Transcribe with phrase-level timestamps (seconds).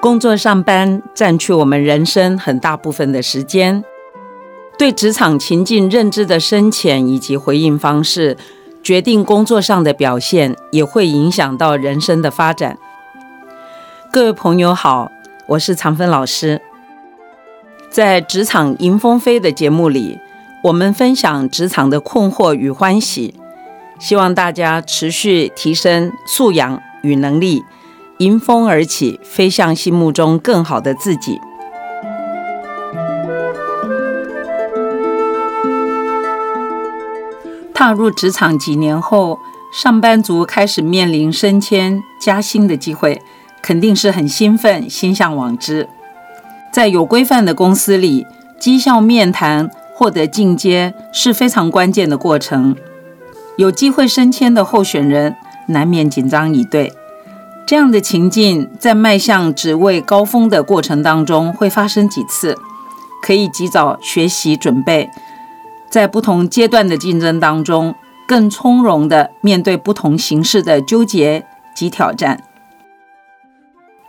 [0.00, 3.82] 工作上班占据我们人生很大部分的时间，
[4.78, 8.36] 对职场情境认知的深浅以及回应方式，
[8.80, 12.78] 决定工作上的表现，也会影响到人生的发展。
[14.12, 15.10] 各位朋友好，
[15.48, 16.62] 我是常芬老师。
[17.90, 20.20] 在《职场迎风飞》的节目里，
[20.62, 23.34] 我们分享职场的困惑与欢喜，
[23.98, 27.64] 希望大家持续提升素养与能力，
[28.18, 31.40] 迎风而起，飞向心目中更好的自己。
[37.72, 39.38] 踏入职场几年后，
[39.72, 43.22] 上班族开始面临升迁加薪的机会，
[43.62, 45.88] 肯定是很兴奋，心向往之。
[46.72, 48.26] 在有规范的公司里，
[48.58, 52.74] 绩效面谈获得进阶是非常关键的过程。
[53.56, 55.36] 有机会升迁的候选人
[55.68, 56.92] 难免紧张以对。
[57.68, 62.56] 这样的情境在迈向职位高峰的过程当中会发生几次，
[63.22, 65.10] 可以及早学习准备，
[65.90, 67.94] 在不同阶段的竞争当中，
[68.26, 71.44] 更从容地面对不同形式的纠结
[71.76, 72.42] 及挑战。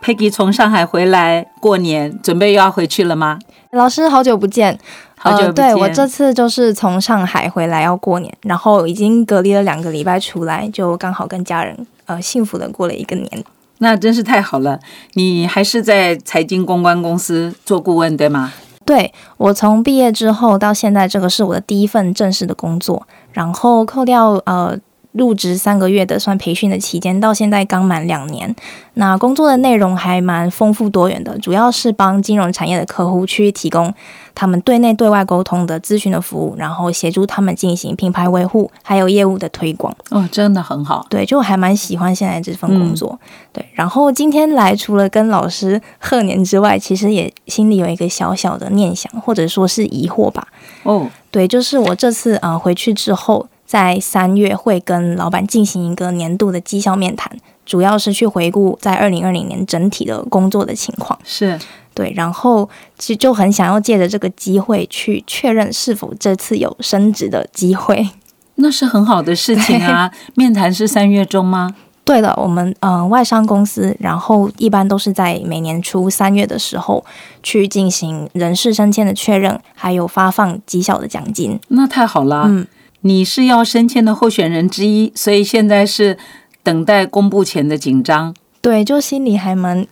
[0.02, 3.38] Peggy 从上海回来过年，准备又要回去了吗？
[3.72, 4.78] 老师，好久不见，
[5.22, 5.54] 好久不见。
[5.54, 13.44] 对我这次就是从上海回来要过年，然后已经隔离了两个礼拜出来，就刚好跟家人呃幸福的过了一个年。
[13.78, 14.80] 那真是太好了！
[15.12, 18.52] 你还是在财经公关公司做顾问对吗？
[18.84, 24.78] 对我从毕业之后到现在，这个是我的第一份正式的工作，然后扣掉呃。
[25.12, 28.54] 入职三个月的算培训的期间，到现在刚满两年。
[28.94, 33.92] 那工作的内容还蛮丰富多元的，主要是帮金融产业的客户去提供
[34.34, 39.94] 他们对内对外沟通的咨询的服务，然后协助他们进行品牌维护，还有业务的推广。
[40.10, 41.06] 哦，真的很好。
[41.10, 43.18] 对，就还蛮喜欢现在这份工作。
[43.52, 50.46] 对，然后今天来除了跟老师贺年之外，其实也心里有一个小小的念想，或者说是疑惑吧。
[50.84, 53.48] 哦，对，就是我这次啊回去之后。
[53.70, 57.30] 在三月会跟老板进行一个年度的绩效面谈，
[57.64, 61.16] 主要是去回顾在二零二零年整体的工作的情况。
[61.22, 61.56] 是
[61.94, 68.08] 对，然后其实就很想要借着这个机会去确认是否这次有升职的机会。
[68.56, 70.10] 那是很好的事情啊！
[70.34, 71.76] 面谈是三月中吗？
[72.04, 77.04] 对的，我们嗯外商公司，然后一般都是在每年初三月的时候
[77.40, 81.60] 去进行人事升迁的确认，还有发放绩效的奖金。
[81.68, 82.66] 那太好了，嗯。
[83.02, 86.18] 你是要升迁的候选人之一，所以现在是
[86.62, 88.34] 等待公布前的紧张。
[88.60, 89.86] 对，就心里还蛮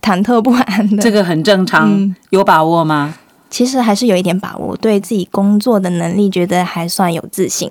[0.00, 1.02] 忐忑不安的。
[1.02, 3.16] 这个很正常，有把握吗？
[3.50, 7.70] 其实还是有一点把握，对自己工作的能力觉得还算有自信。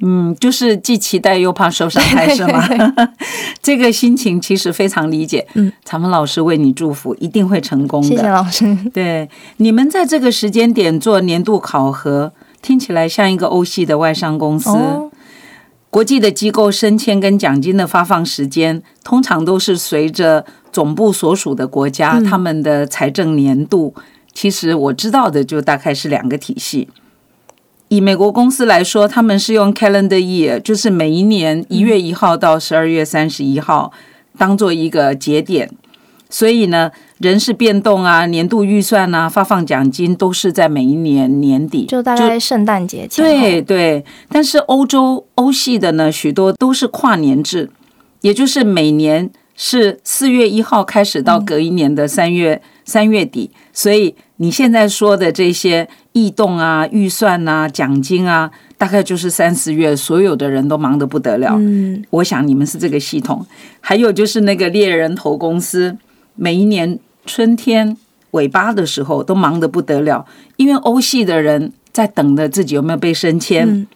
[0.00, 2.62] 嗯，就是既期待又怕受伤害，是吗？
[3.62, 5.46] 这个心情其实非常理解。
[5.54, 8.08] 嗯，长风老师为你祝福，一定会成功的。
[8.08, 8.76] 谢谢老师。
[8.92, 9.28] 对，
[9.58, 12.32] 你们在这个时间点做年度考核。
[12.66, 14.68] 听起来像一个欧系的外商公司，
[15.88, 23.94] 国际的机构升迁跟奖金的发放时间，通常都是随着总部所属的国家他们的财政年度。
[24.34, 26.88] 其实我知道的就大概是两个体系。
[27.86, 33.92] 以美国公司来说，他们是用 calendar year，就是每一年一月一号到十二月三十一号
[34.36, 35.70] 当做一个节点。
[36.28, 43.24] 所以呢，人事变动啊，年度预算啊，发放奖金都是在每一年年底，就大概圣诞节前。
[43.24, 47.70] 对对，但是欧洲欧系的呢，许多都是跨年制，
[48.22, 53.52] 也就是每年是四月一号开始到隔一年的三月三月底。
[53.72, 61.54] 所以你现在说的这些异动啊、预算啊、奖金啊，大概就是三四月，所有的人都忙得不得了。
[61.56, 63.46] 嗯，我想你们是这个系统，
[63.80, 65.96] 还有就是那个猎人头公司。
[66.36, 67.96] 每一年春天
[68.30, 70.24] 尾巴的时候都忙得不得了，
[70.56, 73.86] 因为欧系的人在等着自己有没有被升迁。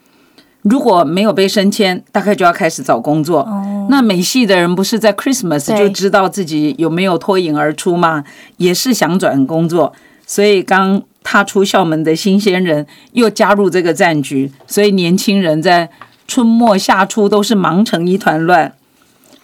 [0.62, 3.48] 如果没有被升迁，大概就要开始找工作。
[3.88, 8.24] 那美系的人不是在 Christmas 就知道自己有没有脱颖而出吗？
[8.58, 9.94] 也是想转工作，
[10.26, 15.88] 所以刚踏出校门的新鲜人又加入这个战局，所以年轻人在
[16.28, 18.74] 春末夏初都是忙成一团乱。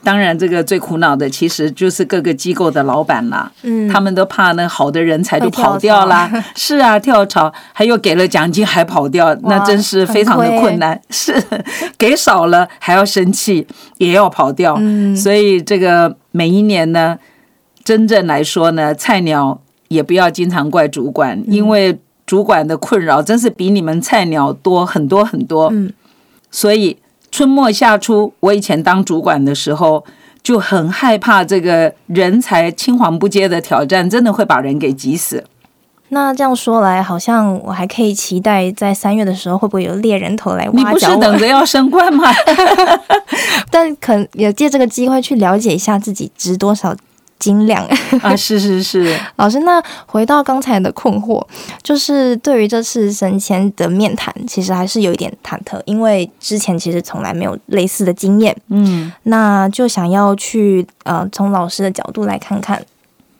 [0.06, 6.31] 当然，这个最苦恼的其实就是各个机构的老板啦，嗯，他们都怕那好的人才都跑掉啦。
[6.55, 11.00] 是啊，跳槽，还有给了奖金还跑掉，那真是非常的困难。
[11.11, 11.43] 是
[11.99, 13.67] 给少了还要生气，
[13.99, 14.79] 也要跑掉。
[15.17, 17.19] 所以这个每一年呢，
[17.82, 25.69] 真正来说呢，菜鸟也不要经常怪主管，因为主管的困扰真是比你们菜鸟多很多很多。
[25.73, 25.93] 嗯，
[26.52, 26.97] 所以。
[27.37, 30.03] 春末夏初，我以前当主管的时候，
[30.43, 35.44] 就很害怕这个人才青黄不接的挑战，真的会把人给急死。
[36.09, 41.15] 那这样说来，好像我还可以期待在三月的时候，会不会有猎人头来你不是？
[41.19, 42.25] 等着要升官吗？
[43.71, 46.97] 但可也借这个机会去了解一下自己值多少
[47.38, 47.87] 斤两。
[48.23, 51.44] 啊，是是是， 老师，那回到刚才的困惑，
[51.83, 58.56] 就是对于这次升迁的面谈，其实还是有一点忐忑，因为之前其实从来没有类似的经验。
[58.69, 62.85] 嗯那就想要去呃，从老师的角度来看看，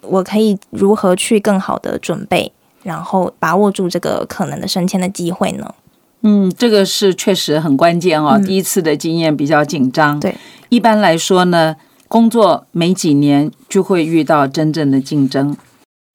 [0.03, 2.53] 我可以如何去更好的准备，
[2.83, 5.75] 然后把握住这个可能的升迁的机会呢？
[6.23, 8.33] 嗯，这个是确实很关键哦。
[8.35, 10.35] 嗯第一次的经验比较紧张，对，
[10.69, 11.77] 一般来说呢，
[12.08, 15.56] 工作没几年就会遇到真正的竞争，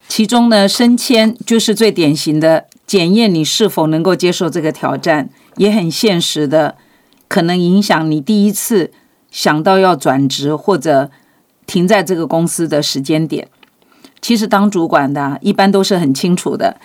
[0.07, 6.75] 其中呢，升迁就是最典型的检验你是否能够接受这个挑战，也很现实的，
[7.27, 8.91] 可能影响你第一次
[9.29, 11.11] 想到要转职或者
[11.65, 13.47] 停在这个公司的时间点。
[14.21, 16.79] 其实当主管的、一般都是很清楚的，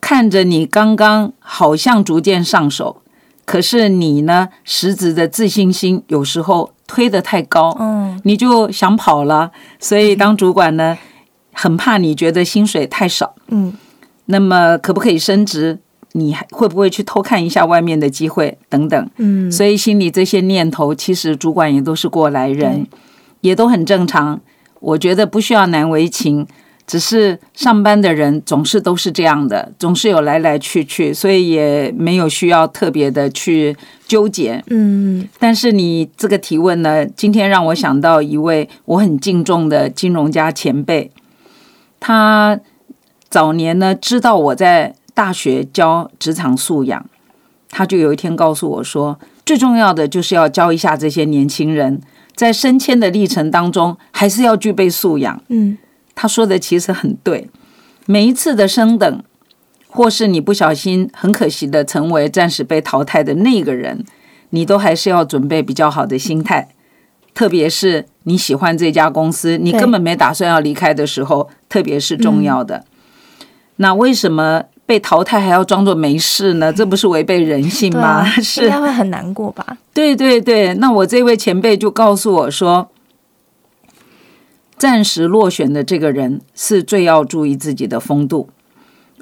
[0.00, 3.02] 看着你刚刚好像逐渐上手，
[3.48, 9.50] 可是你呢，实质的自信心有时候推得太高，嗯你就想跑了。
[9.80, 10.98] 所以当主管呢，
[11.54, 13.72] 很怕你觉得薪水太少，嗯
[14.26, 15.78] 那么可不可以升职？
[16.12, 19.10] 你还会不会去偷看一下外面的机会等等？
[19.16, 22.86] 嗯，所以心里这些念头，其实主管也都是过来人，
[23.40, 24.38] 也都很正常。
[24.80, 26.46] 我觉得不需要难为情，
[26.88, 33.76] 只是上班的人总是都是这样的，总是有来来去去，所以也没有需要特别的去
[34.06, 34.64] 纠结。
[34.68, 41.12] 嗯但是你这个提问呢，今天让我想到一位我很敬重的金融家前辈，
[42.00, 42.58] 他
[43.28, 47.04] 早年呢知道我在大学教职场素养，
[47.68, 52.00] 他就有一天告诉我说，最重要的就是要教一下这些年轻人，
[52.34, 55.42] 在升迁的历程当中，还是要具备素养。
[55.48, 55.76] 嗯
[56.20, 57.48] 他说的其实很对，
[58.04, 59.22] 每一次的升等，
[59.86, 64.04] 或是你不小心很可惜的成为暂时被淘汰的那个人，
[64.50, 66.70] 你都还是要准备比较好的心态。
[67.34, 72.84] 特别是你喜欢这家公司，你根本没打算要离开的时候，特别是重要的。
[73.76, 76.72] 那为什么被淘汰还要装作没事呢？
[76.72, 78.00] 这不是违背人性吗？
[78.00, 79.64] 啊， 应是该会很难过吧？
[79.94, 82.90] 对对对，那我这位前辈就告诉我说，
[84.78, 88.48] 暂时落选的这个人是最要注意自己的风度。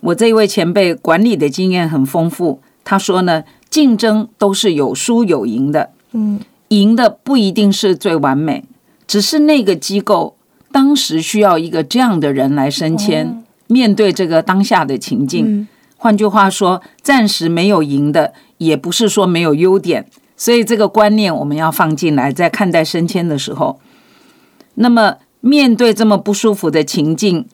[0.02, 6.38] 我这位前辈管理的经验很丰富，他说呢，竞争都是有输有赢的，嗯
[6.68, 8.64] 赢的不一定是最完美，
[9.06, 10.36] 只是那个机构
[10.70, 15.44] 当时需要一个这样的人来升迁，面对这个当下的情境。
[15.46, 15.68] 嗯
[15.98, 20.06] 换句话说，暂时没有赢的，也不是说没有优点。
[20.36, 23.80] 所以这个观念我们要放进来，在看待升迁的时候。
[24.74, 27.46] 那么面对这么不舒服的情境，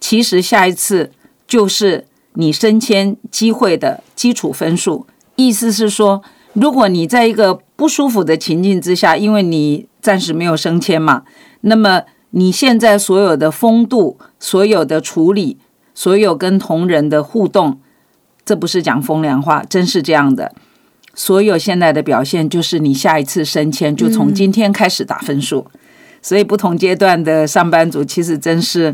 [0.00, 1.12] 其实下一次
[1.46, 2.04] 就是
[2.34, 5.06] 你升迁机会的基础分数。
[5.36, 11.22] 意思是说，如果你在一个不舒服的情境之下，因为你暂时没有升迁嘛，
[11.60, 15.56] 那么你现在所有的风度、所有的处理、
[15.94, 17.78] 所有跟同仁的互动，
[18.44, 20.52] 这不是讲风凉话，真是这样的。
[21.14, 25.68] 所有现在的表现，就是你下一次升迁就从今天开始打分数。
[26.26, 28.92] 所以不同阶段的上班族，其实真是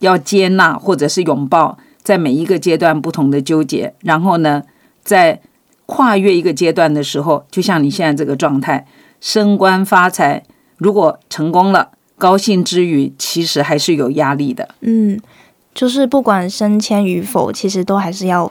[0.00, 3.94] 要接纳或者是拥抱，在每一个阶段不同的纠结。
[4.00, 4.64] 然后呢，
[5.04, 5.40] 在
[5.86, 8.84] 跨越一个阶段的时候，就像你现在这个状态，
[9.20, 10.42] 升官发财，
[10.76, 14.68] 如果成功了，高兴之余，其实还是有压力的。
[14.80, 15.20] 嗯，
[15.72, 18.50] 就是不管升迁与否，其实都还是要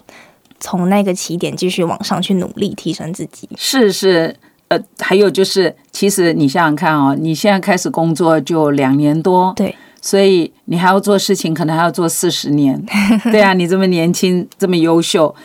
[0.61, 3.49] 从那个起点继续往上去努力提升自己。
[3.57, 4.37] 是是，
[4.71, 12.81] 呃，还有就是，其实你想想看哦，你现在开始工作就两年多，对，所以你还要做事情，可能还要做四十年。
[13.33, 15.35] 对啊，你这么年轻，这么优秀，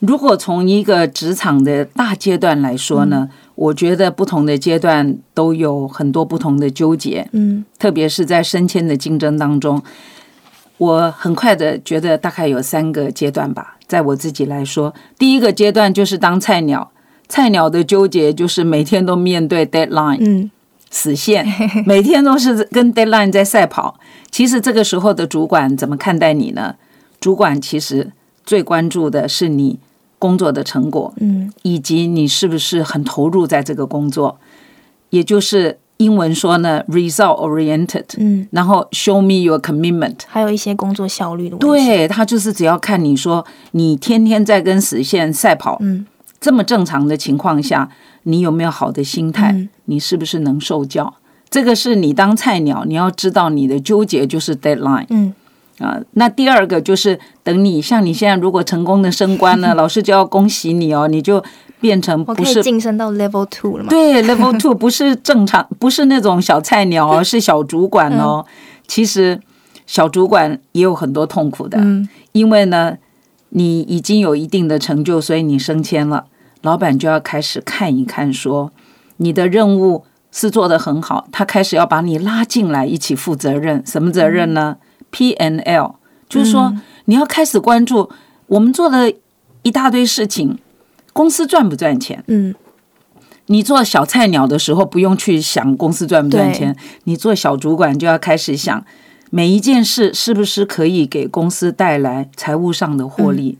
[0.00, 9.82] 如果从一个职场的大阶段来说呢，我觉得不同的阶段都有很多不同的纠结，嗯特别是在升迁的竞争当中。
[10.76, 16.90] 我很快的觉得大概有三个阶段吧，在我自己来说，第一个阶段就是当菜鸟，
[17.28, 20.50] 菜鸟的纠结就是每天都面对 deadline，嗯
[20.90, 21.44] 死线，
[21.86, 23.98] 每天都是跟 deadline 在赛跑。
[24.30, 26.74] 其实这个时候的主管怎么看待你呢？
[27.20, 28.12] 主管其实
[28.44, 29.78] 最关注的是你
[30.18, 34.38] 工作的成果，嗯以及你是不是很投入在这个工作，
[35.10, 40.16] 也就是英文说呢，result oriented，嗯，然后 show me your commitment。
[40.26, 46.04] 还有一些工作效率的问题。，对他就是只要看你说你天天在跟死线赛跑，嗯
[46.44, 47.88] 这么正常的情况下，
[48.24, 49.50] 你有没有好的心态？
[49.52, 51.14] 嗯你是不是能受教？
[51.48, 55.06] 这个是你当菜鸟，你要知道你的纠结就是 deadline。
[55.08, 55.32] 嗯
[55.78, 61.42] 啊，那第二个就是等你像你现在如果成功的升官了， 老师就要恭喜你哦，你就
[61.80, 63.88] 变成不是晋升到 Level Two 了吗？
[63.88, 68.44] 对 level two 不是正常，不是那种小菜鸟哦， 是小主管哦。
[68.86, 69.40] 其实
[69.86, 72.96] 小主管也有很多痛苦的，嗯因为呢，
[73.50, 76.26] 你已经有一定的成就，所以你升迁了，
[76.64, 78.72] 老板就要开始看一看说
[79.18, 83.84] 你的任务是做得很好，他开始要把你拉进来一起负责任。
[83.86, 84.78] 什么责任呢
[85.10, 85.96] ？P N L，
[86.28, 88.10] 就是说你要开始关注
[88.46, 89.10] 我们做了
[89.62, 90.58] 一大堆事情，
[91.12, 92.24] 公司赚不赚钱。
[92.26, 92.54] 嗯
[93.48, 98.82] 你做小菜鸟的时候，不用去想公司赚不赚钱，你做小主管就要开始想
[99.28, 103.58] 每一件事是不是可以给公司带来财务上的获利。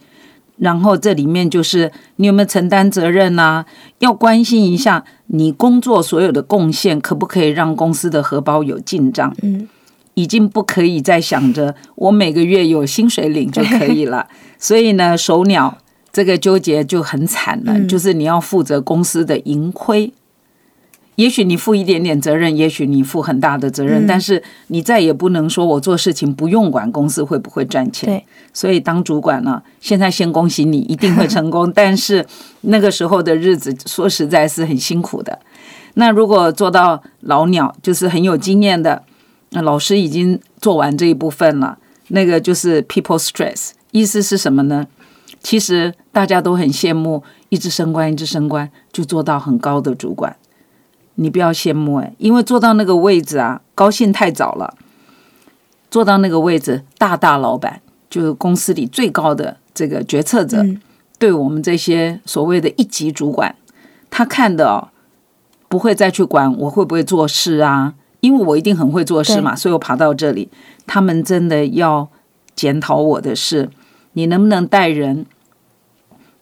[0.57, 3.65] 然后这里面就是你有没有承担责任呐、
[3.99, 9.35] 要关心一下你工作所有的贡献，可不可以让公司的荷包有进账？
[9.43, 9.69] 嗯
[10.15, 14.29] 已经不可以再想着我每个月有薪水领就可以了。
[14.61, 15.77] 所以呢，手鸟
[16.13, 20.13] 这个纠结就很惨了，嗯就是你要负责公司的盈亏。
[21.17, 28.09] 也许你负一点点责任，也许你负很大的责任，嗯但是你再也不能说我做事情不用管公司会不会赚钱。
[28.09, 31.71] 对，所以当主管呢，现在先恭喜你，一定会成功。
[31.75, 32.27] 但是
[32.63, 35.39] 那个时候的日子，说实在是很辛苦的。
[35.95, 39.05] 那如果做到老鸟，就是很有经验的，
[39.51, 41.79] 那老师已经做完这一部分了。
[42.09, 44.87] 那个就是 people stress，意思是什么呢？
[45.41, 50.35] 其实大家都很羡慕，一直升官，一直升官，就做到很高的主管。
[51.17, 54.75] 你不要羡慕哎，因为坐到那个位置啊，高兴太早了。
[55.91, 57.81] 坐到那个位置，大大老板
[58.11, 60.81] 就是公司里最高的这个决策者，嗯
[61.17, 63.55] 对我们这些所谓的一级主管，
[64.11, 64.89] 他看的哦，
[65.69, 70.51] 不会再去管我会不会做事啊，因为我一定很会做事嘛，所以我爬到这里。
[70.87, 72.09] 他们真的要
[72.57, 73.71] 检讨我的事，
[74.15, 75.25] 你能不能带人，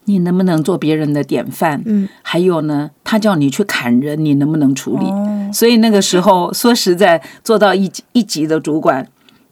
[0.05, 5.05] 你能不能做别人的典范，嗯，还有呢，他叫你去砍人，你能不能处理？
[5.05, 9.07] 哦，所以那个时候，说实在，做到一级一级的主管，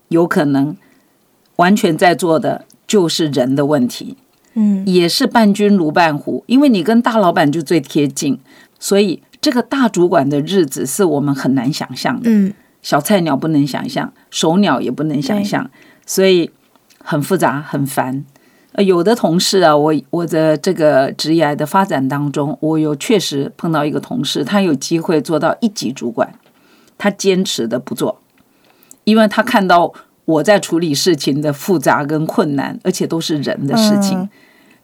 [0.10, 0.76] 有可能
[1.56, 4.18] 完全在做的就是人的问题。
[4.54, 8.38] 嗯也是伴君如伴虎，因为你跟大老板就最贴近，
[8.78, 12.30] 所以这个大主管的日子是我们很难想象的。
[12.30, 15.70] 嗯小菜鸟不能想象，手鸟也不能想象，
[16.06, 16.50] 所以
[16.98, 18.26] 很复杂很烦。
[18.74, 26.34] 呃，有的同事啊，我我的这个职业的发展当中，我有确实碰到一个同事，他有机会做到一级主管，
[26.98, 28.22] 他坚持的不做，
[29.04, 29.94] 因为他看到
[30.26, 34.20] 我在处理事情的复杂跟困难，而且都是人的事情。
[34.20, 34.30] 嗯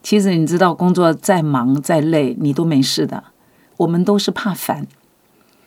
[0.00, 3.24] 其实你知道，工作再忙再累，你都没事的。
[3.78, 4.86] 我们都是怕烦，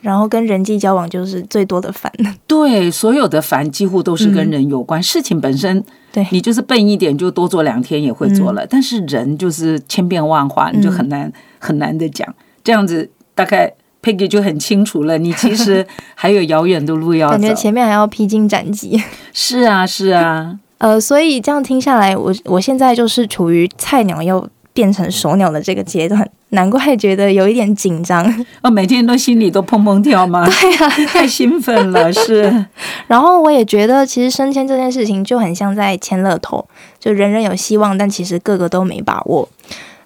[0.02, 2.12] 然后跟人际交往就是最多的烦。
[2.46, 5.02] 对，所有的烦几乎都是跟人有关。
[5.02, 5.82] 事情本身，
[6.12, 8.66] 对你就是笨一点，就多做两天也会做了。
[8.66, 12.28] 但是人就是千变万化，你就很难、很难的讲。
[12.62, 17.42] 这样子大概 Peggy 就很清楚了，你其实还有遥远的路要走感。
[17.42, 19.00] 觉前面还要披荆斩棘。
[19.32, 28.24] 是啊，是啊， 呃，所以这样听下来，我我现在就是处于菜鸟要变成熟鸟的这个阶段，难怪觉得有一点紧张。
[28.62, 30.46] 哦，每天都心里都砰砰跳吗？
[30.60, 32.66] 对呀、太兴奋了， 是。
[33.06, 36.66] 然后我也觉得，其实升迁这件事情就很像在签乐透，
[36.98, 39.48] 就人人有希望，但其实个个都没把握。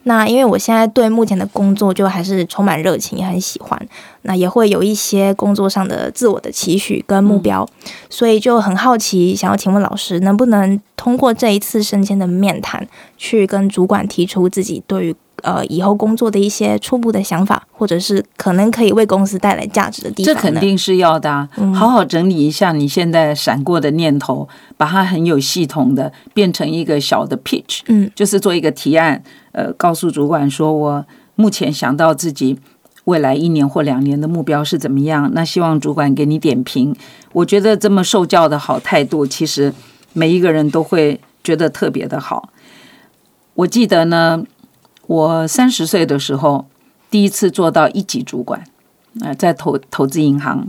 [0.09, 3.77] 那因为我现在对目前的工作就还是充满热情，也很喜欢，
[4.23, 7.69] 那也会有一些工作上的自我的期许跟目标，
[8.09, 12.87] 所以就很好奇，想要请问老师，能不能通过这一次升迁的面谈，
[13.17, 20.41] 去跟主管提出自己对于呃以后工作的一些初步的想法，或者是可能可以为公司带来价值的地方这？
[20.41, 29.23] 肯定是要的、啊，好好整理一下你现在闪过的念头，把它很有系统的变成一个小的 pitch，嗯，就是做一个提案，
[29.53, 32.59] 呃，告诉主管说我目前想到自己
[33.05, 36.93] 未来一年或两年的目标是怎么样，那希望主管给你点评。
[37.33, 39.73] 我觉得这么受教的好态度，其实
[40.13, 42.51] 每一个人都会觉得特别的好。
[43.55, 44.43] 我记得呢，
[45.07, 46.67] 我三十岁的时候，
[47.11, 48.65] 第一次做到一级主管。
[49.23, 50.69] 呃，在投投资银行，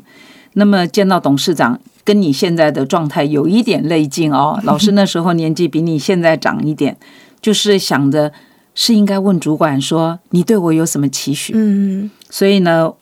[0.53, 4.57] 那么见到董事长，跟你现在的状态有一点类近哦。
[4.63, 6.95] 老师那时候年纪比你现在长一点，
[7.41, 8.31] 就是想着
[8.73, 11.51] 是应该问主管说，你对我有什么期许？
[11.55, 12.93] 嗯所以呢，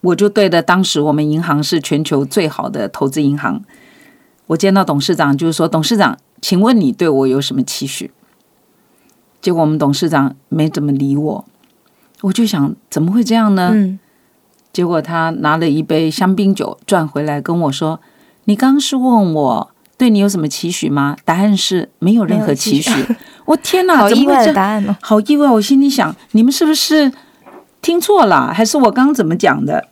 [0.00, 3.62] 我就对的，当时我们银行是全球最好的投资银行。
[4.46, 8.10] 我见到董事长，就是说，董事长，请问你对我有什么期许？
[9.40, 11.44] 结果我们董事长没怎么理我，
[12.22, 13.70] 我就想，怎么会这样呢？
[13.72, 13.98] 嗯
[14.70, 17.98] 结果他拿了一杯香槟酒转回来跟我说
[18.44, 21.16] ：“你刚刚是问我对你有什么期许吗？
[21.24, 22.90] 答案是没有任何期许。
[23.46, 24.94] 我天哪，好意外的答案哦。
[25.00, 25.48] 好意外！
[25.48, 27.10] 我心里想，你们是不是
[27.82, 28.52] 听错了？
[28.52, 29.88] 还是我刚刚怎么讲的？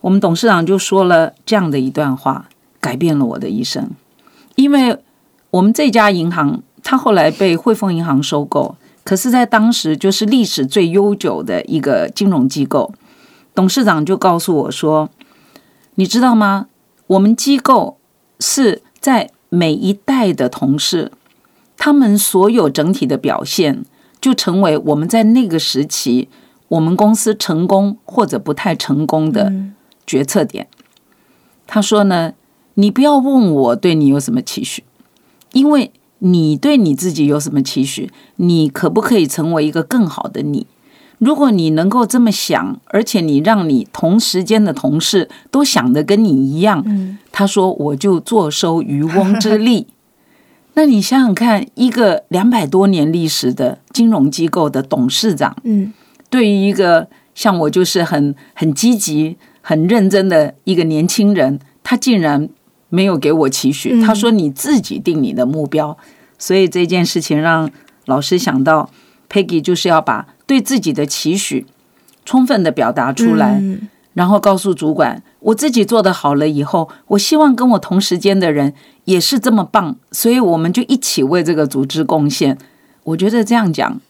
[0.00, 2.48] 我们董事长就说了这样的一段话，
[2.80, 3.90] 改变了我的一生。
[4.54, 4.96] 因为
[5.50, 12.92] 我们这家银行，它后来被汇丰银行收购，可是，在当时就是历史最悠久的一个金融机构。
[13.54, 15.08] 董事长就告诉我说
[15.96, 16.66] ：“你知道吗？
[17.06, 17.96] 我们机构
[18.38, 21.10] 是在每一代的同事，
[21.76, 23.84] 他们所有整体的表现，
[24.20, 26.28] 就成为我们在那个时期
[26.68, 29.52] 我们公司成功或者不太成功的
[30.06, 30.68] 决策点。
[31.66, 32.34] 他说呢，
[32.74, 34.84] 你不要问我对你有什么期许，
[35.52, 35.92] 因为
[36.26, 40.66] 你对你自己有什么期许，你可不可以成为一个更好的你？
[41.18, 46.82] 如果你能够这么想，而且你让你同时间的同事都想的跟你一样，
[47.30, 49.88] 他说我就坐收渔翁之利。
[50.74, 55.92] 那你想想看，一个两百多年历史的金融机构的董事长，嗯，
[56.30, 62.48] 对于一个像我就是很很积极、很认真的一个年轻人，他竟然
[62.94, 63.90] 没有给我期许。
[63.92, 65.96] 嗯他说你自己定你的目标，
[66.38, 67.68] 所以这件事情让
[68.06, 68.88] 老师想到
[69.28, 71.66] ，Peggy 就是要把对自己的期许
[72.24, 78.72] 充分的表达出来，嗯然后告诉主管，我自己做的好了以后，我希望跟我同时间的人
[79.06, 82.56] 也是这么棒，所以我们就一起为这个组织贡献。
[83.02, 84.00] 我觉得这样讲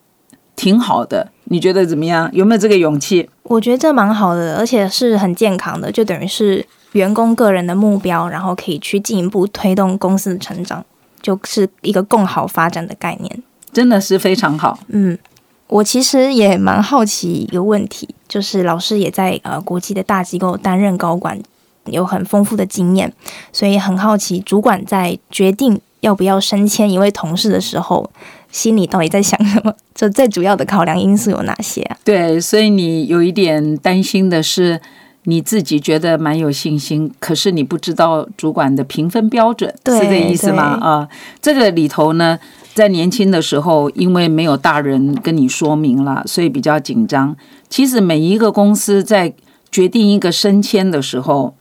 [0.55, 2.29] 挺好的，你觉得怎么样？
[2.35, 3.31] 有没有这个勇气？
[3.45, 10.85] 我觉得这蛮好的，而且是很健康的，就等于是员工个人的目标，然后可以去进一步推动公司的成长，
[11.23, 13.43] 就是一个共好发展的概念。
[13.73, 14.79] 真的是非常好。
[14.89, 15.19] 嗯，
[15.67, 21.39] 我其实也蛮好奇一个问题，就是老师也在呃国际的大机构担任高管，
[21.87, 23.13] 有很丰富的经验，
[23.53, 28.09] 所以很好奇主管在决定要不要升迁一位同事的时候，
[28.53, 29.75] 心里到底在想什么？
[29.93, 31.97] 这最主要的考量因素有哪些啊？
[32.05, 34.81] 对，所以你有一点担心的是，
[35.25, 40.63] 你自己觉得蛮有信心，可是你不知道主管的评分标准，对是这意思吗？
[40.81, 41.09] 啊，
[41.41, 42.39] 这个里头呢，
[42.75, 47.37] 在年轻的时候，因为没有大人跟你说明了，所以比较紧张。
[47.69, 49.33] 其实每一个公司在
[49.71, 51.55] 决定一个升迁的时候，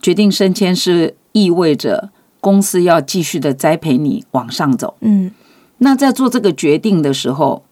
[0.00, 4.94] 决定升迁是意味着公司要继续的栽培你往上走。
[5.00, 5.30] 嗯
[5.82, 7.64] 那在做这个决定的时候，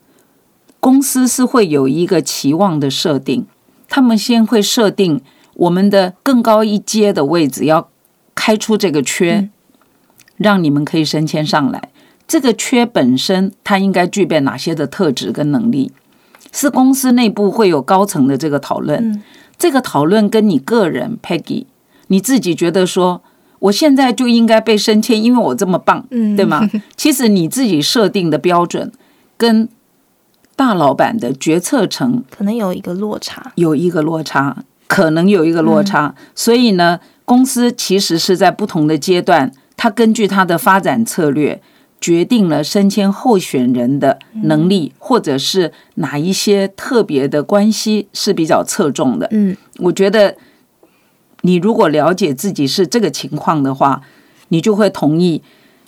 [0.81, 3.47] 公司是会有一个期望的设定，
[3.89, 5.21] 他们先会设定
[5.59, 7.89] 我们的更高一阶的位置要
[8.35, 9.51] 开出这个缺，嗯
[10.37, 11.91] 让你们可以升迁上来。
[12.27, 15.91] 这个缺本身它应该具备哪些的特质跟能力，
[16.53, 19.13] 是公司内部会有高层的这个讨论。
[19.13, 19.23] 嗯
[19.59, 21.65] 这个讨论跟你个人 Peggy
[22.07, 23.23] 你自己觉得说，
[23.59, 26.71] 我现在就应该被升迁，因为我这么棒，嗯对吗？
[26.97, 28.93] 其实你自己设定的标准
[29.37, 29.69] 跟
[30.55, 33.51] 大老板的决策层可能有一个落差。
[33.57, 36.17] 有一个落差，可能有一个落差。
[36.35, 41.63] 所以呢，公司其实是在不同的阶段，它根据它的发展策略，
[42.01, 49.29] 决定了升迁候选人的能力，或者是哪一些特别的关系是比较侧重的。
[49.31, 50.37] 嗯我觉得
[51.43, 54.01] 你如果了解自己是这个情况的话，
[54.49, 55.43] 你就会同意，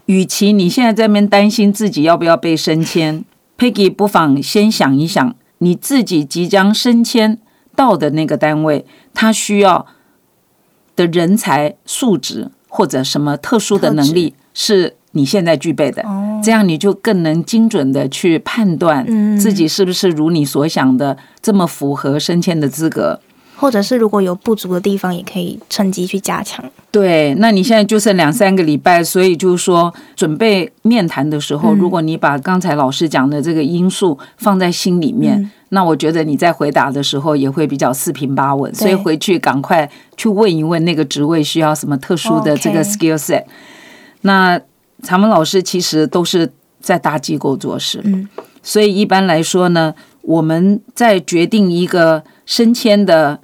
[0.06, 3.24] 与其你现在在那边担心自己要不要被升迁
[3.56, 7.38] ，Peggy 不妨先想一想，你自己即将升迁
[7.80, 9.86] 到的那个单位，他需要
[10.96, 23.18] 的人才素质或者什么特殊的能力是你现在具备的，哦这样你就更能精准的去判断嗯自己是不是如你所想的这么符合升迁的资格。
[23.56, 26.64] 或者是如果有不足的地方，也可以趁机去加强。
[26.90, 38.72] 对，那你现在就剩两三个礼拜，所以就是说，准备面谈的时候，嗯如果你把刚才老师讲的这个因素放在心里面，嗯那我觉得你在回答的时候也会比较四平八稳。
[38.74, 43.44] 所以回去赶快去问一问那个职位需要什么特殊的这个 skill set。
[44.20, 44.60] 那
[45.02, 48.28] 咱们老师其实都是在大机构做事，嗯
[48.62, 53.40] 所以一般来说呢，我们在决定一个升迁的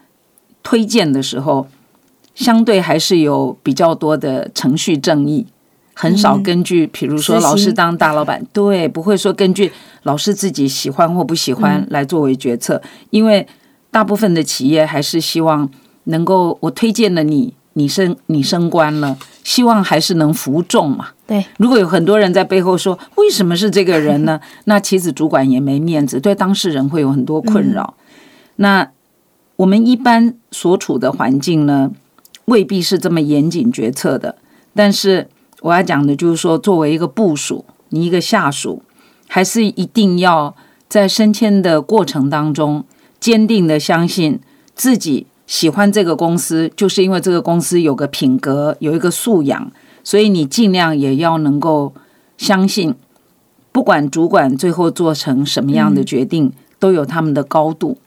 [0.63, 1.67] 推荐的时候，
[2.35, 5.47] 相对还是有比较多的程序正义，
[5.99, 13.47] 很少根据，比如说老师当大老板，对，不会说根据老师自己喜欢或不喜欢嗯来作为决策，因为
[13.91, 15.67] 大部分的企业还是希望
[16.05, 21.09] 能够我推荐了你，你升你升官了，希望还是能服众嘛。
[21.27, 24.39] 对，如果有很多人在背后说为什么是这个人呢？
[24.65, 27.95] 那其实主管也没面子，对当事人会有很多困扰。
[28.57, 28.91] 那
[29.57, 31.91] 我们一般所处的环境呢，
[32.45, 34.37] 未必是这么严谨决策的。
[34.75, 35.29] 但是
[35.67, 38.83] 我要讲的就是说，作为一个部署，你一个下属，
[39.27, 40.55] 还是一定要
[40.89, 42.85] 在升迁的过程当中，
[43.19, 44.39] 坚定的相信
[44.77, 49.73] 自己喜欢这个公司，就是因为这个公司有个品格，有一个素养，
[50.05, 51.93] 所以你尽量也要能够
[52.39, 52.95] 相信，
[53.73, 57.99] 不管主管最后做成什么样的决定，都有他们的高度。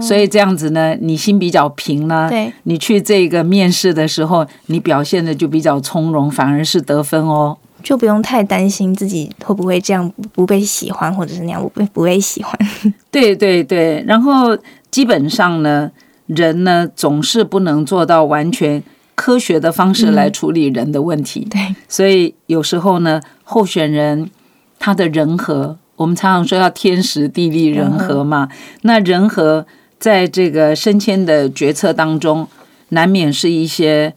[0.00, 7.56] 所以这样子呢，你心比较平呢，对，你去这个面试的时候，你表现的就比较从容，反而是得分哦。
[7.82, 12.58] 就不用太担心自己会不会这样不被喜欢，或者是那样不被不被喜欢。
[13.10, 14.56] 对对对，然后
[14.90, 15.90] 基本上呢，
[16.26, 18.82] 人呢总是不能做到完全
[19.14, 21.46] 科学的方式来处理人的问题。
[21.50, 24.30] 对，所以有时候呢，候选人
[24.78, 25.78] 他的人和。
[25.96, 28.48] 我们常常说要天时地利人和嘛，
[28.82, 29.66] 那人和
[29.98, 32.46] 在这个升迁的决策当中，
[32.90, 34.14] 难免是一些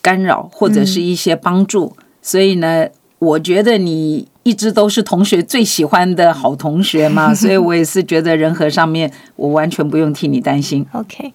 [0.00, 1.96] 干扰或者是一些帮助。
[2.20, 2.88] 所以呢，
[3.20, 10.84] 我觉得你一直都是同学最喜欢的好同学嘛， 所以我也是觉得人和上面我完全不用替你担心。
[10.90, 11.32] OK，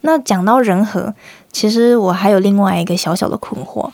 [0.00, 1.14] 那讲到人和，
[1.52, 3.90] 其实我还有另外一个小小的困惑，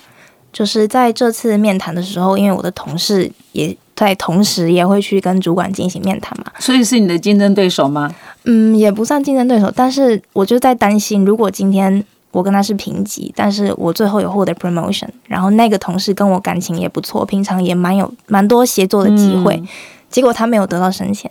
[0.53, 3.77] 就是在这次面谈的时候，因为我的同事也。
[4.00, 8.10] 在同时也会去跟主管进行面谈嘛，所以是你的竞争对手吗？
[8.44, 19.62] 嗯，也不算竞争对手，但是我就在担心，如果今天我跟他是平级，但是我最后有获得 promotion，然后那个同事跟我感情也不错，平常也蛮有蛮多协作的机会，
[20.08, 21.30] 结果他没有得到升迁，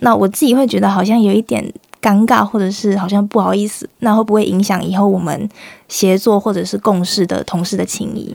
[0.00, 5.48] 那我自己会觉得好像有一点尴尬，或者是好像不好意思，那会不会影响以后我们
[5.86, 8.34] 协作或者是共事的同事的情谊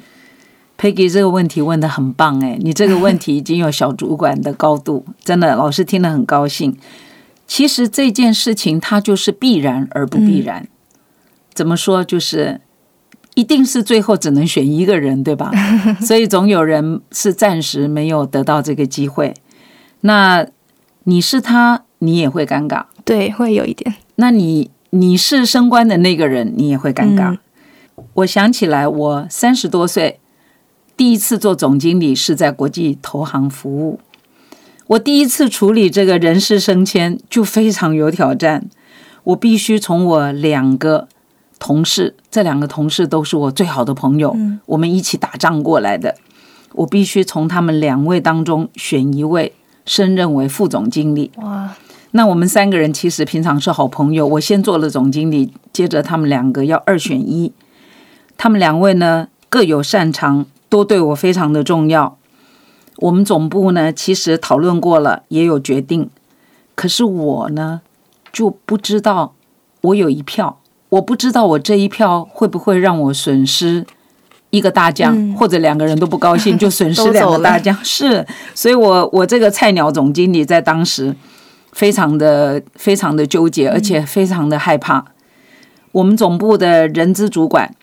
[0.78, 6.78] ？Peggy 这个问题问的很棒哎，你这个问题已经有小主管的高度， 真的，老师听了很高兴。
[7.48, 10.68] 其实这件事情它就是必然而不必然，
[11.54, 12.62] 怎么说就是
[13.36, 15.52] 一定是最后只能选一个人，对吧？
[16.02, 19.34] 所以总有人是暂时没有得到这个机会。
[20.02, 20.46] 那
[21.04, 23.96] 你是他，你也会尴尬，对，会有一点。
[24.16, 27.38] 那你你是升官的那个人，你也会尴尬。
[28.16, 30.20] 我想起来，我三十多岁。
[31.04, 34.00] 第一次做总经理是在国际投行服务，
[34.88, 38.70] 我第一次处理这个人事升迁就非常有挑战。
[39.26, 41.10] 我必须从我两个
[41.60, 44.34] 同事，这两个同事都是我最好的朋友，
[44.68, 46.16] 我们一起打仗过来的。
[46.72, 49.52] 我必须从他们两位当中选一位
[49.86, 51.32] 升任为副总经理。
[51.36, 51.76] 哇！
[52.12, 54.26] 那我们三个人其实平常是好朋友。
[54.26, 57.52] 我先做了总经理，接着他们两个要二选一。
[58.38, 60.46] 他们两位呢各有擅长。
[60.74, 62.18] 都对我非常的重要。
[62.98, 66.10] 我们总部呢，其实讨论过了，也有决定。
[66.74, 67.82] 可是我呢，
[68.32, 69.36] 就不知道
[69.82, 70.58] 我有一票，
[70.90, 73.86] 我不知道我这一票会不会让我损失
[74.50, 77.78] 一个大将，或者两个人都不高兴，就损失两个 大将。
[77.86, 81.16] 是，所以我我这个菜鸟总经理在当时
[81.72, 85.06] 非常的非常的纠结，而且非常的害怕。
[85.92, 87.76] 我们总部的人资主管。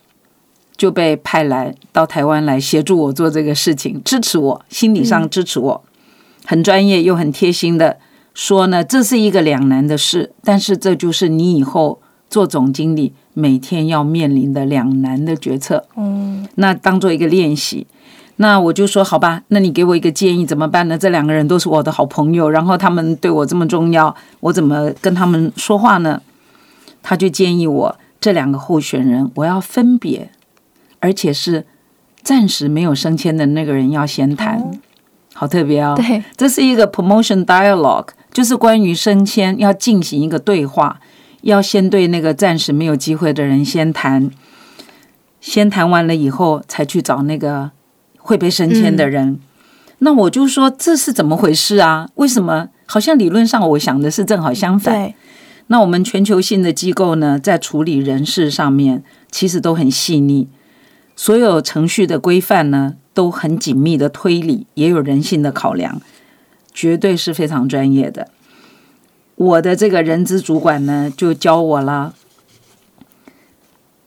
[0.81, 5.85] 就被派来到台湾来协助我做这个事情，支持我，心理上支持我，
[6.47, 7.99] 很专业又很贴心的
[8.33, 15.85] 说呢，这是一个两难的事，但是这就是你以后做总经理每天要面临的两难的决策。
[15.99, 17.87] 嗯，那当做一个练习，
[18.37, 20.97] 那我就说好吧，那你给我一个建议怎么办呢？
[20.97, 26.23] 这两个人都是我的好朋友，然后他们对我这么重要，我怎么跟他们说话呢？
[27.03, 30.31] 他就建议我这两个候选人，我要分别。
[31.01, 31.67] 而且是
[32.23, 34.71] 暂时没有升迁的那个人要先谈，
[35.35, 35.95] 好特别哦。
[35.97, 41.01] 对，这是一个 promotion dialogue，就是关于升迁要进行一个对话，
[41.43, 44.31] 要先对那个暂时没有机会的人先谈，
[45.41, 47.71] 先谈完了以后才去找那个
[48.19, 49.41] 会被升迁的人。
[50.01, 52.09] 那我就说这是怎么回事啊？
[52.15, 55.15] 为什么好像理论上我想的是正好相反？
[55.69, 60.49] 那我们全球性的机构呢，在处理人事上面其实都很细腻。
[61.23, 66.01] 所有程序的规范呢，都很紧密的推理，也有人性的考量，
[66.73, 68.29] 绝对是非常专业的。
[69.35, 72.15] 我的这个人资主管呢，就教我了，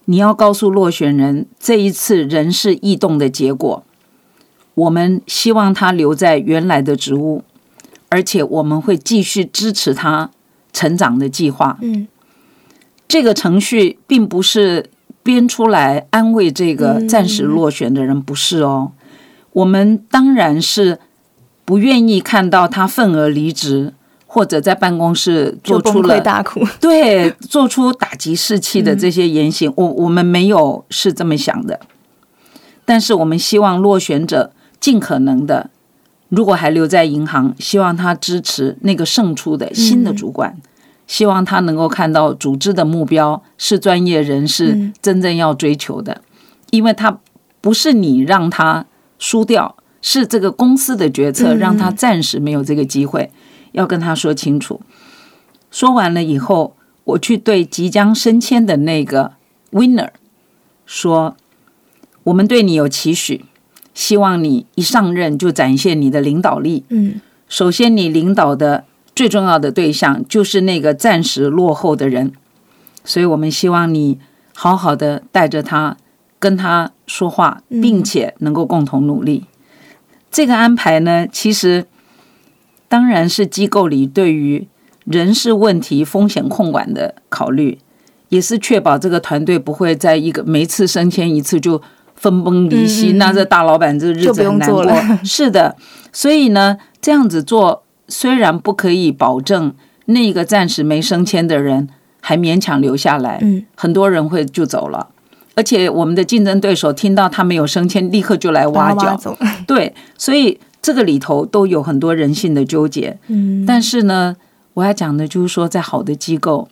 [0.05, 3.83] 你要告诉落选人，这一次人事异动的结果，
[4.73, 7.43] 我们希望他留在原来的职务，
[8.09, 10.31] 而且我们会继续支持他
[10.71, 11.77] 成长的计划。
[11.83, 12.07] 嗯，
[13.07, 14.89] 这个程序并不是。
[15.23, 18.91] 编出来安慰这个暂时落选的人不是哦，
[19.53, 20.99] 我们当然是
[21.63, 23.93] 不愿意看到他愤而离职，
[24.27, 26.59] 或者在办公室做出了大哭。
[26.81, 31.79] 对，做出打击士气的这些言行，我我们没有是这么想的，
[32.83, 35.69] 但是我们希望落选者尽可能的，
[36.27, 40.57] 如果还留在银行，希望他支持那个胜出的新的主管，
[41.13, 46.23] 希望他能够看到组织的目标是专业人士真正要追求的，
[46.71, 47.19] 因为他
[47.61, 48.87] 不是你让他
[49.19, 53.29] 输掉，是这个公司的决策让他暂时没有这个机会，
[53.73, 54.81] 要跟他说清楚。
[55.69, 59.33] 说完了以后，我去对即将升迁的那个
[59.71, 60.09] winner
[60.87, 61.37] 说
[62.25, 63.45] ：“我们对你有期许，
[63.93, 66.83] 希望你一上任就展现你的领导力。
[66.89, 72.31] 嗯首先，你领导的最重要的对象就是那个暂时落后的人，
[73.03, 74.19] 所以我们希望你
[74.55, 75.97] 好好的带着他，
[76.39, 79.45] 跟他说话，并且能够共同努力。
[80.31, 81.85] 这个安排呢，其实
[82.87, 84.67] 当然是机构里对于
[85.05, 87.77] 人事问题风险控管的考虑，
[88.29, 91.79] 也是确保这个团队不会在一个每次升迁一次就
[92.15, 95.19] 分崩离析，嗯嗯嗯那这大老板这个日就不用子很难过做了。
[95.23, 95.75] 是的，
[96.11, 99.73] 所以呢，这样子做虽然不可以保证
[100.05, 101.89] 那个暂时没升迁的人
[102.21, 105.07] 还勉强留下来，嗯，很多人会就走了。
[105.55, 109.19] 而且我们的竞争对手听到他没有升迁，立刻就来挖角。
[109.65, 113.17] 对，所以这个里头都有很多人性的纠结。
[113.27, 114.35] 嗯但是呢，
[114.75, 116.69] 我要讲的就是说，在好的机构，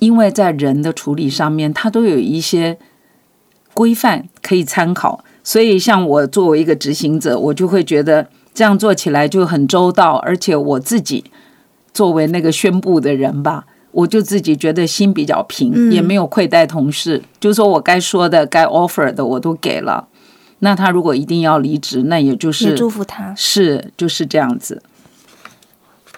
[0.00, 2.78] 因为在人的处理上面，它都有一些
[3.74, 5.24] 规范可以参考。
[5.42, 11.24] 所以，像我作为一个执行者，我就会觉得这样做起来就很周到，而且我自己
[11.92, 17.22] 作为那个宣布的人吧，我就自己觉得心比较平，嗯也没有亏待同事。
[17.38, 20.08] 就说我该说的、该 offer 的我都给了。
[20.60, 23.34] 那他如果一定要离职，那也就也是祝福他。
[23.34, 24.82] 是就是这样子。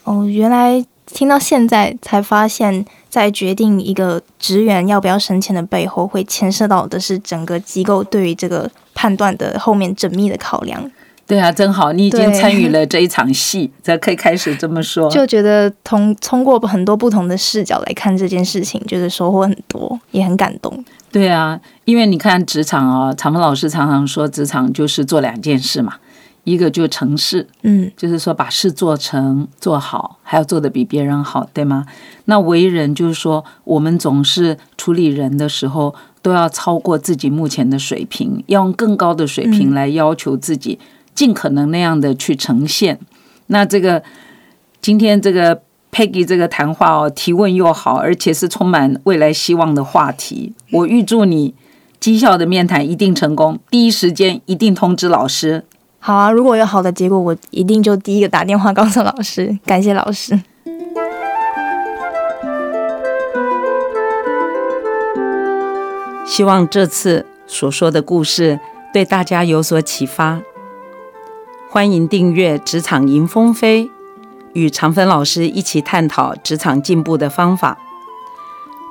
[0.03, 10.91] 哦，原来听到现在才发现，在决定一个职员要不要升迁的背后，会牵涉到的是整个机构对于这个判断的后面缜密的考量。
[11.33, 15.09] 对啊，真好，你已经参与了这一场戏，才可以开始这么说。
[15.09, 20.85] 就觉得通通过很多不同的视角来看这件事情，就是收获很多，也很感动。
[21.11, 25.95] 对啊，因为你看职场啊，常峰老师常常说，职场就是做两件事嘛，
[26.45, 31.87] 一个就成事，嗯就是说把事做成做好，还要做得比别人好，对吗？
[32.27, 40.79] 那为人就是说，我们总是处理人的时候，都要超过自己目前的水平，要用更高的水平来要求自己，
[41.15, 42.99] 尽可能那样的去呈现。
[43.49, 44.03] 那这个
[44.81, 50.55] 今天这个 Peggy 这个谈话哦，提问又好，而且是充满未来希望的话题。
[50.71, 51.55] 我预祝你
[52.01, 55.65] 绩效的面谈一定成功，第一时间一定通知老师。
[55.99, 60.41] 好啊，如果有好的结果，我一定就第一个打电话告诉老师，感谢老师。
[66.25, 68.59] 希望这次所说的故事
[68.93, 70.41] 对大家有所启发。
[71.73, 73.85] 欢迎订阅《职场迎风飞》，
[74.53, 77.79] 与长芬老师一起探讨职场进步的方法。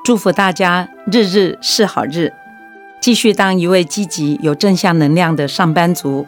[0.03, 2.33] 祝福大家日日是好日，
[2.99, 6.25] 继续当一位积极有正向能量的上班族。